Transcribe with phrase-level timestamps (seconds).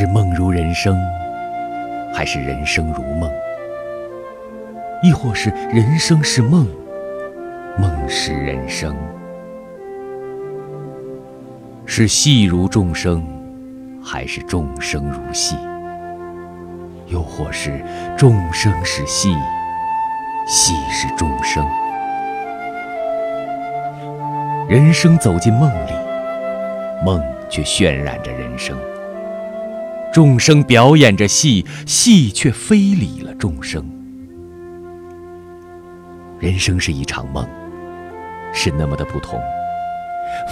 [0.00, 0.96] 是梦如人生，
[2.14, 3.28] 还是人生如梦？
[5.02, 6.68] 亦或是人生是梦，
[7.76, 8.94] 梦是人生？
[11.84, 13.26] 是戏如众生，
[14.00, 15.56] 还是众生如戏？
[17.08, 17.84] 又或是
[18.16, 19.34] 众生是戏，
[20.46, 21.66] 戏是众生？
[24.68, 25.92] 人生走进梦里，
[27.04, 27.20] 梦
[27.50, 28.78] 却渲染着人生。
[30.18, 33.88] 众生表演着戏，戏却非礼了众生。
[36.40, 37.48] 人生是一场梦，
[38.52, 39.40] 是那么的不同，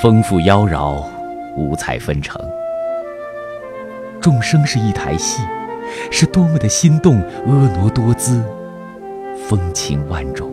[0.01, 1.05] 丰富妖娆，
[1.57, 2.41] 五彩纷呈。
[4.21, 5.43] 众生是一台戏，
[6.13, 8.41] 是多么的心动，婀娜多姿，
[9.49, 10.49] 风情万种。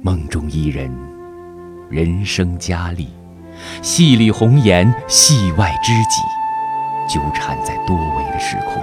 [0.00, 0.90] 梦中伊人，
[1.90, 3.08] 人生佳丽，
[3.82, 6.22] 戏里红颜，戏外知己。
[7.08, 8.82] 纠缠在多维的时空，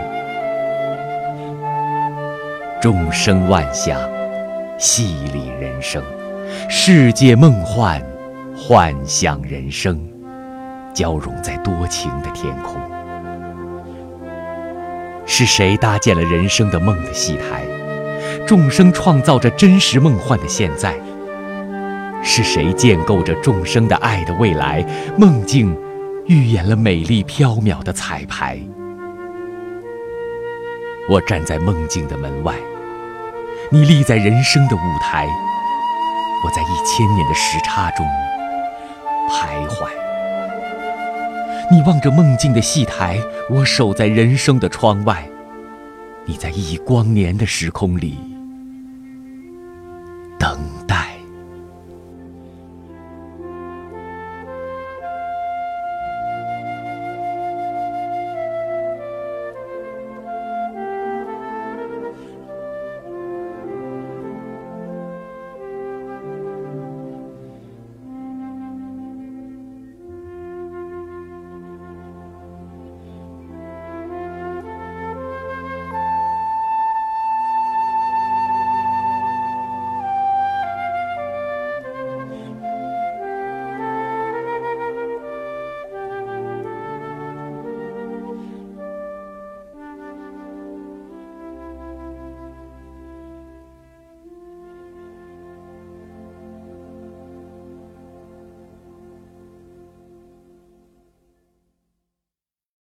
[2.82, 4.00] 众生万象，
[4.78, 6.02] 戏里人生，
[6.70, 8.02] 世界梦幻，
[8.56, 10.00] 幻象人生，
[10.94, 12.82] 交融在多情的天空。
[15.26, 17.64] 是谁搭建了人生的梦的戏台？
[18.48, 20.96] 众生创造着真实梦幻的现在。
[22.24, 24.86] 是谁建构着众生的爱的未来？
[25.18, 25.78] 梦境。
[26.28, 28.58] 预演了美丽飘渺的彩排。
[31.10, 32.56] 我站在梦境的门外，
[33.70, 35.28] 你立在人生的舞台。
[36.46, 38.06] 我在一千年的时差中
[39.30, 39.88] 徘徊。
[41.72, 45.28] 你望着梦境的戏台，我守在人生的窗外。
[46.26, 48.33] 你在一光年的时空里。